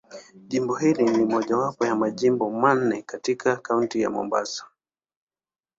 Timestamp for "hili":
0.77-1.03